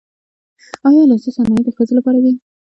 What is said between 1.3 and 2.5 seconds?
صنایع د ښځو لپاره دي؟